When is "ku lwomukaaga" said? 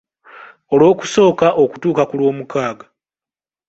2.09-2.85